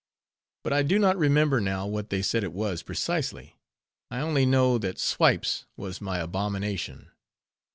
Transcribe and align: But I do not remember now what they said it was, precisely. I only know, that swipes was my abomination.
But 0.63 0.73
I 0.73 0.81
do 0.81 0.97
not 0.97 1.15
remember 1.15 1.61
now 1.61 1.85
what 1.85 2.09
they 2.09 2.23
said 2.23 2.43
it 2.43 2.53
was, 2.53 2.81
precisely. 2.81 3.59
I 4.09 4.21
only 4.21 4.47
know, 4.47 4.79
that 4.79 4.97
swipes 4.97 5.65
was 5.77 6.01
my 6.01 6.17
abomination. 6.17 7.11